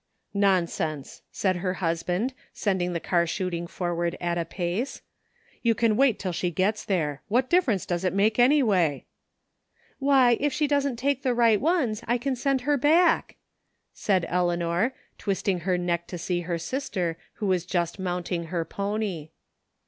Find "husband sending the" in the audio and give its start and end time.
1.75-2.99